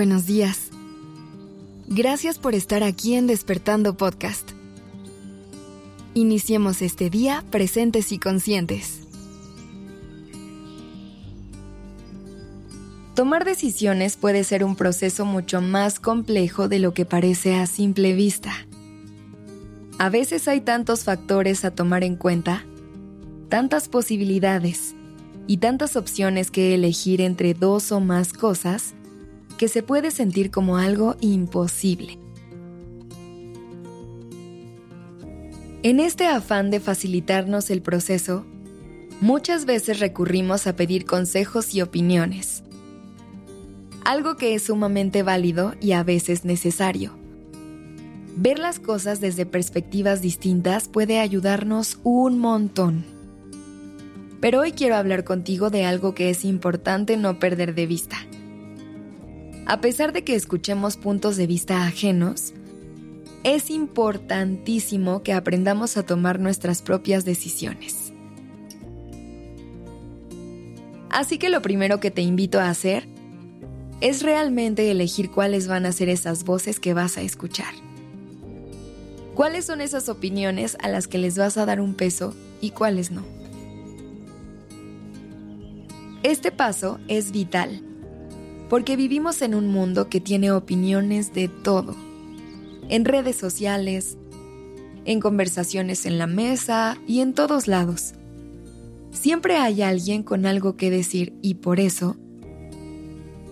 buenos 0.00 0.24
días. 0.24 0.70
Gracias 1.86 2.38
por 2.38 2.54
estar 2.54 2.82
aquí 2.82 3.16
en 3.16 3.26
Despertando 3.26 3.98
Podcast. 3.98 4.52
Iniciemos 6.14 6.80
este 6.80 7.10
día 7.10 7.44
presentes 7.50 8.10
y 8.10 8.18
conscientes. 8.18 9.00
Tomar 13.14 13.44
decisiones 13.44 14.16
puede 14.16 14.42
ser 14.42 14.64
un 14.64 14.74
proceso 14.74 15.26
mucho 15.26 15.60
más 15.60 16.00
complejo 16.00 16.66
de 16.66 16.78
lo 16.78 16.94
que 16.94 17.04
parece 17.04 17.56
a 17.56 17.66
simple 17.66 18.14
vista. 18.14 18.54
A 19.98 20.08
veces 20.08 20.48
hay 20.48 20.62
tantos 20.62 21.04
factores 21.04 21.66
a 21.66 21.72
tomar 21.72 22.04
en 22.04 22.16
cuenta, 22.16 22.64
tantas 23.50 23.90
posibilidades 23.90 24.94
y 25.46 25.58
tantas 25.58 25.94
opciones 25.94 26.50
que 26.50 26.74
elegir 26.74 27.20
entre 27.20 27.52
dos 27.52 27.92
o 27.92 28.00
más 28.00 28.32
cosas 28.32 28.94
que 29.60 29.68
se 29.68 29.82
puede 29.82 30.10
sentir 30.10 30.50
como 30.50 30.78
algo 30.78 31.16
imposible. 31.20 32.18
En 35.82 36.00
este 36.00 36.26
afán 36.26 36.70
de 36.70 36.80
facilitarnos 36.80 37.68
el 37.68 37.82
proceso, 37.82 38.46
muchas 39.20 39.66
veces 39.66 40.00
recurrimos 40.00 40.66
a 40.66 40.76
pedir 40.76 41.04
consejos 41.04 41.74
y 41.74 41.82
opiniones, 41.82 42.62
algo 44.02 44.38
que 44.38 44.54
es 44.54 44.62
sumamente 44.62 45.22
válido 45.22 45.74
y 45.78 45.92
a 45.92 46.04
veces 46.04 46.46
necesario. 46.46 47.12
Ver 48.36 48.58
las 48.58 48.78
cosas 48.78 49.20
desde 49.20 49.44
perspectivas 49.44 50.22
distintas 50.22 50.88
puede 50.88 51.18
ayudarnos 51.18 51.98
un 52.02 52.38
montón. 52.38 53.04
Pero 54.40 54.60
hoy 54.60 54.72
quiero 54.72 54.96
hablar 54.96 55.24
contigo 55.24 55.68
de 55.68 55.84
algo 55.84 56.14
que 56.14 56.30
es 56.30 56.46
importante 56.46 57.18
no 57.18 57.38
perder 57.38 57.74
de 57.74 57.84
vista 57.84 58.16
a 59.66 59.80
pesar 59.80 60.12
de 60.12 60.24
que 60.24 60.34
escuchemos 60.34 60.96
puntos 60.96 61.36
de 61.36 61.46
vista 61.46 61.84
ajenos, 61.84 62.54
es 63.44 63.70
importantísimo 63.70 65.22
que 65.22 65.32
aprendamos 65.32 65.96
a 65.96 66.04
tomar 66.04 66.40
nuestras 66.40 66.82
propias 66.82 67.24
decisiones. 67.24 68.12
Así 71.10 71.38
que 71.38 71.48
lo 71.48 71.62
primero 71.62 72.00
que 72.00 72.10
te 72.10 72.22
invito 72.22 72.60
a 72.60 72.68
hacer 72.68 73.08
es 74.00 74.22
realmente 74.22 74.90
elegir 74.90 75.30
cuáles 75.30 75.68
van 75.68 75.86
a 75.86 75.92
ser 75.92 76.08
esas 76.08 76.44
voces 76.44 76.80
que 76.80 76.94
vas 76.94 77.16
a 77.16 77.22
escuchar. 77.22 77.74
¿Cuáles 79.34 79.64
son 79.64 79.80
esas 79.80 80.08
opiniones 80.08 80.76
a 80.80 80.88
las 80.88 81.06
que 81.06 81.18
les 81.18 81.36
vas 81.38 81.56
a 81.56 81.66
dar 81.66 81.80
un 81.80 81.94
peso 81.94 82.34
y 82.60 82.70
cuáles 82.70 83.10
no? 83.10 83.24
Este 86.22 86.52
paso 86.52 87.00
es 87.08 87.32
vital 87.32 87.82
porque 88.70 88.94
vivimos 88.94 89.42
en 89.42 89.56
un 89.56 89.66
mundo 89.66 90.08
que 90.08 90.20
tiene 90.20 90.52
opiniones 90.52 91.34
de 91.34 91.48
todo, 91.48 91.96
en 92.88 93.04
redes 93.04 93.34
sociales, 93.34 94.16
en 95.04 95.18
conversaciones 95.18 96.06
en 96.06 96.18
la 96.18 96.28
mesa 96.28 96.96
y 97.08 97.18
en 97.18 97.34
todos 97.34 97.66
lados. 97.66 98.14
Siempre 99.10 99.56
hay 99.56 99.82
alguien 99.82 100.22
con 100.22 100.46
algo 100.46 100.76
que 100.76 100.88
decir 100.88 101.32
y 101.42 101.54
por 101.54 101.80
eso 101.80 102.16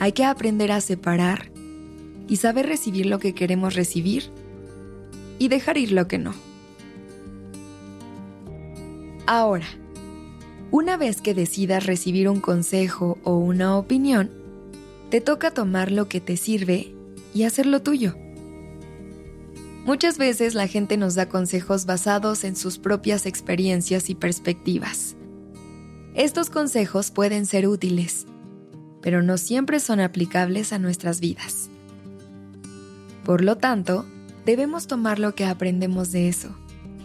hay 0.00 0.10
que 0.10 0.24
aprender 0.24 0.72
a 0.72 0.80
separar 0.80 1.52
y 2.26 2.36
saber 2.36 2.66
recibir 2.66 3.06
lo 3.06 3.20
que 3.20 3.34
queremos 3.34 3.74
recibir 3.74 4.24
y 5.38 5.46
dejar 5.46 5.78
ir 5.78 5.92
lo 5.92 6.08
que 6.08 6.18
no. 6.18 6.34
Ahora, 9.26 9.66
una 10.72 10.96
vez 10.96 11.20
que 11.20 11.34
decidas 11.34 11.86
recibir 11.86 12.28
un 12.28 12.40
consejo 12.40 13.16
o 13.22 13.36
una 13.36 13.78
opinión, 13.78 14.43
te 15.14 15.20
toca 15.20 15.52
tomar 15.52 15.92
lo 15.92 16.08
que 16.08 16.20
te 16.20 16.36
sirve 16.36 16.92
y 17.32 17.44
hacerlo 17.44 17.80
tuyo. 17.82 18.16
Muchas 19.84 20.18
veces 20.18 20.54
la 20.54 20.66
gente 20.66 20.96
nos 20.96 21.14
da 21.14 21.28
consejos 21.28 21.86
basados 21.86 22.42
en 22.42 22.56
sus 22.56 22.78
propias 22.78 23.24
experiencias 23.24 24.10
y 24.10 24.16
perspectivas. 24.16 25.14
Estos 26.16 26.50
consejos 26.50 27.12
pueden 27.12 27.46
ser 27.46 27.68
útiles, 27.68 28.26
pero 29.02 29.22
no 29.22 29.38
siempre 29.38 29.78
son 29.78 30.00
aplicables 30.00 30.72
a 30.72 30.80
nuestras 30.80 31.20
vidas. 31.20 31.70
Por 33.22 33.44
lo 33.44 33.56
tanto, 33.56 34.06
debemos 34.44 34.88
tomar 34.88 35.20
lo 35.20 35.36
que 35.36 35.44
aprendemos 35.44 36.10
de 36.10 36.28
eso 36.28 36.48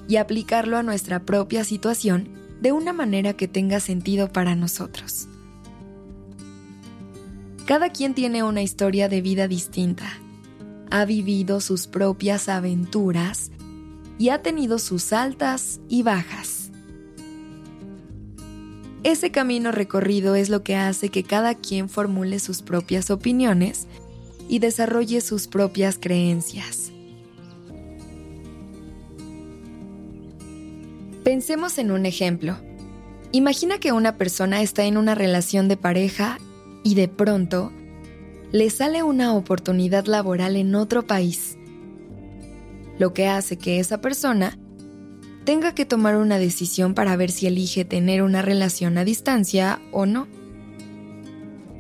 y 0.08 0.16
aplicarlo 0.16 0.78
a 0.78 0.82
nuestra 0.82 1.20
propia 1.26 1.64
situación 1.64 2.28
de 2.60 2.72
una 2.72 2.92
manera 2.92 3.34
que 3.34 3.48
tenga 3.48 3.80
sentido 3.80 4.34
para 4.34 4.56
nosotros. 4.56 5.28
Cada 7.70 7.90
quien 7.90 8.16
tiene 8.16 8.42
una 8.42 8.64
historia 8.64 9.10
de 9.10 9.22
vida 9.22 9.48
distinta. 9.48 10.12
Ha 10.90 11.06
vivido 11.06 11.62
sus 11.62 11.86
propias 11.86 12.50
aventuras 12.50 13.52
y 14.18 14.30
ha 14.30 14.42
tenido 14.42 14.80
sus 14.80 15.14
altas 15.14 15.80
y 15.88 16.02
bajas. 16.02 16.72
Ese 19.04 19.30
camino 19.30 19.72
recorrido 19.72 20.34
es 20.34 20.50
lo 20.50 20.64
que 20.64 20.76
hace 20.76 21.10
que 21.10 21.24
cada 21.24 21.54
quien 21.54 21.90
formule 21.90 22.40
sus 22.40 22.64
propias 22.64 23.12
opiniones 23.12 23.86
y 24.48 24.58
desarrolle 24.58 25.22
sus 25.22 25.48
propias 25.48 26.00
creencias. 26.00 26.92
Pensemos 31.24 31.78
en 31.78 31.92
un 31.92 32.08
ejemplo. 32.08 32.58
Imagina 33.32 33.78
que 33.80 33.92
una 33.92 34.18
persona 34.18 34.64
está 34.64 34.86
en 34.86 34.98
una 34.98 35.14
relación 35.14 35.68
de 35.68 35.78
pareja 35.78 36.40
y 36.84 36.96
de 36.96 37.08
pronto 37.08 37.72
le 38.52 38.70
sale 38.70 39.04
una 39.04 39.36
oportunidad 39.36 40.06
laboral 40.06 40.56
en 40.56 40.74
otro 40.76 41.06
país, 41.06 41.58
lo 42.98 43.14
que 43.14 43.28
hace 43.28 43.58
que 43.58 43.80
esa 43.80 44.02
persona 44.02 44.58
tenga 45.46 45.74
que 45.74 45.86
tomar 45.86 46.16
una 46.16 46.38
decisión 46.38 46.94
para 46.94 47.16
ver 47.16 47.32
si 47.32 47.48
elige 47.48 47.86
tener 47.86 48.24
una 48.24 48.42
relación 48.42 48.98
a 48.98 49.06
distancia 49.06 49.82
o 49.92 50.06
no. 50.06 50.28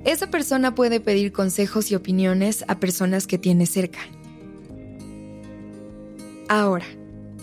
Esa 0.06 0.32
persona 0.32 0.76
puede 0.76 1.00
pedir 1.00 1.32
consejos 1.32 1.92
y 1.92 1.96
opiniones 1.96 2.64
a 2.68 2.80
personas 2.80 3.28
que 3.28 3.38
tiene 3.38 3.66
cerca. 3.66 4.00
Ahora, 6.48 6.86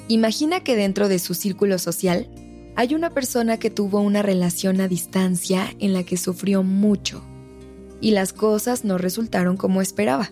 imagina 0.09 0.61
que 0.61 0.75
dentro 0.75 1.09
de 1.09 1.19
su 1.19 1.34
círculo 1.34 1.78
social 1.78 2.28
hay 2.77 2.94
una 2.94 3.11
persona 3.11 3.59
que 3.59 3.71
tuvo 3.71 4.00
una 4.00 4.23
relación 4.23 4.81
a 4.81 4.88
distancia 4.88 5.75
en 5.78 5.93
la 5.93 6.03
que 6.03 6.17
sufrió 6.17 6.62
mucho 6.62 7.23
y 8.01 8.11
las 8.11 8.33
cosas 8.33 8.84
no 8.84 8.99
resultaron 8.99 9.57
como 9.57 9.81
esperaba. 9.81 10.31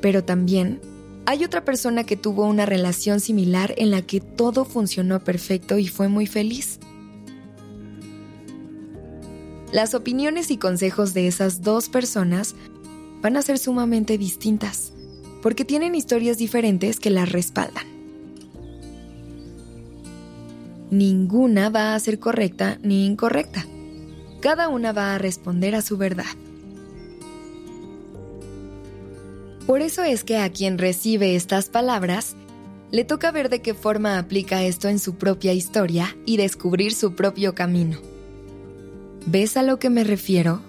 Pero 0.00 0.24
también 0.24 0.80
hay 1.26 1.44
otra 1.44 1.64
persona 1.64 2.04
que 2.04 2.16
tuvo 2.16 2.44
una 2.44 2.66
relación 2.66 3.20
similar 3.20 3.74
en 3.78 3.90
la 3.90 4.02
que 4.02 4.20
todo 4.20 4.64
funcionó 4.64 5.24
perfecto 5.24 5.78
y 5.78 5.88
fue 5.88 6.08
muy 6.08 6.26
feliz. 6.26 6.78
Las 9.72 9.94
opiniones 9.94 10.50
y 10.50 10.58
consejos 10.58 11.14
de 11.14 11.26
esas 11.26 11.62
dos 11.62 11.88
personas 11.88 12.54
van 13.22 13.36
a 13.36 13.42
ser 13.42 13.58
sumamente 13.58 14.18
distintas, 14.18 14.92
porque 15.42 15.64
tienen 15.64 15.94
historias 15.94 16.38
diferentes 16.38 17.00
que 17.00 17.10
las 17.10 17.32
respaldan. 17.32 17.86
Ninguna 20.90 21.70
va 21.70 21.94
a 21.94 21.98
ser 21.98 22.20
correcta 22.20 22.78
ni 22.82 23.06
incorrecta 23.06 23.66
cada 24.44 24.68
una 24.68 24.92
va 24.92 25.14
a 25.14 25.18
responder 25.18 25.74
a 25.74 25.80
su 25.80 25.96
verdad. 25.96 26.26
Por 29.66 29.80
eso 29.80 30.02
es 30.02 30.22
que 30.22 30.36
a 30.36 30.52
quien 30.52 30.76
recibe 30.76 31.34
estas 31.34 31.70
palabras, 31.70 32.36
le 32.90 33.06
toca 33.06 33.30
ver 33.30 33.48
de 33.48 33.62
qué 33.62 33.72
forma 33.72 34.18
aplica 34.18 34.62
esto 34.62 34.90
en 34.90 34.98
su 34.98 35.14
propia 35.14 35.54
historia 35.54 36.14
y 36.26 36.36
descubrir 36.36 36.92
su 36.92 37.14
propio 37.14 37.54
camino. 37.54 37.96
¿Ves 39.24 39.56
a 39.56 39.62
lo 39.62 39.78
que 39.78 39.88
me 39.88 40.04
refiero? 40.04 40.60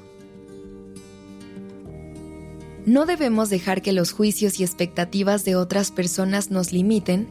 No 2.85 3.05
debemos 3.05 3.49
dejar 3.49 3.81
que 3.81 3.91
los 3.91 4.13
juicios 4.13 4.57
y 4.61 4.63
expectativas 4.63 5.43
de 5.43 5.57
otras 5.57 5.91
personas 5.91 6.49
nos 6.49 6.71
limiten 6.71 7.27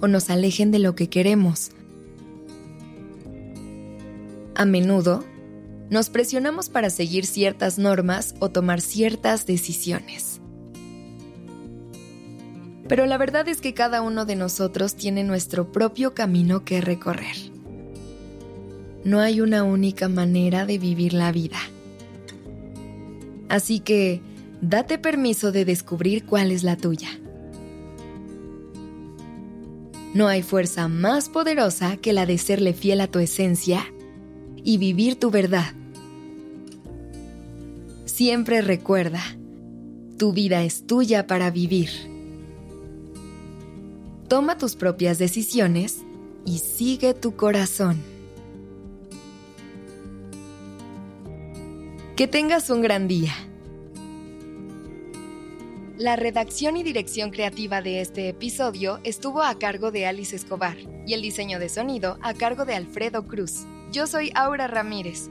o 0.00 0.08
nos 0.08 0.30
alejen 0.30 0.70
de 0.70 0.78
lo 0.78 0.94
que 0.94 1.10
queremos. 1.10 1.72
A 4.54 4.64
menudo, 4.64 5.24
nos 5.94 6.10
presionamos 6.10 6.70
para 6.70 6.90
seguir 6.90 7.24
ciertas 7.24 7.78
normas 7.78 8.34
o 8.40 8.50
tomar 8.50 8.80
ciertas 8.80 9.46
decisiones. 9.46 10.40
Pero 12.88 13.06
la 13.06 13.16
verdad 13.16 13.46
es 13.46 13.60
que 13.60 13.74
cada 13.74 14.02
uno 14.02 14.24
de 14.24 14.34
nosotros 14.34 14.96
tiene 14.96 15.22
nuestro 15.22 15.70
propio 15.70 16.12
camino 16.12 16.64
que 16.64 16.80
recorrer. 16.80 17.36
No 19.04 19.20
hay 19.20 19.40
una 19.40 19.62
única 19.62 20.08
manera 20.08 20.66
de 20.66 20.78
vivir 20.78 21.12
la 21.12 21.30
vida. 21.30 21.58
Así 23.48 23.78
que, 23.78 24.20
date 24.60 24.98
permiso 24.98 25.52
de 25.52 25.64
descubrir 25.64 26.26
cuál 26.26 26.50
es 26.50 26.64
la 26.64 26.76
tuya. 26.76 27.10
No 30.12 30.26
hay 30.26 30.42
fuerza 30.42 30.88
más 30.88 31.28
poderosa 31.28 31.98
que 31.98 32.12
la 32.12 32.26
de 32.26 32.38
serle 32.38 32.72
fiel 32.74 33.00
a 33.00 33.06
tu 33.06 33.20
esencia 33.20 33.86
y 34.64 34.78
vivir 34.78 35.20
tu 35.20 35.30
verdad 35.30 35.72
Siempre 38.16 38.60
recuerda, 38.60 39.20
tu 40.18 40.32
vida 40.32 40.62
es 40.62 40.86
tuya 40.86 41.26
para 41.26 41.50
vivir. 41.50 41.90
Toma 44.28 44.56
tus 44.56 44.76
propias 44.76 45.18
decisiones 45.18 46.04
y 46.46 46.58
sigue 46.58 47.12
tu 47.14 47.34
corazón. 47.34 48.00
Que 52.14 52.28
tengas 52.28 52.70
un 52.70 52.82
gran 52.82 53.08
día. 53.08 53.34
La 55.98 56.14
redacción 56.14 56.76
y 56.76 56.84
dirección 56.84 57.32
creativa 57.32 57.82
de 57.82 58.00
este 58.00 58.28
episodio 58.28 59.00
estuvo 59.02 59.42
a 59.42 59.58
cargo 59.58 59.90
de 59.90 60.06
Alice 60.06 60.36
Escobar 60.36 60.76
y 61.04 61.14
el 61.14 61.20
diseño 61.20 61.58
de 61.58 61.68
sonido 61.68 62.16
a 62.22 62.32
cargo 62.32 62.64
de 62.64 62.76
Alfredo 62.76 63.26
Cruz. 63.26 63.66
Yo 63.90 64.06
soy 64.06 64.30
Aura 64.36 64.68
Ramírez. 64.68 65.30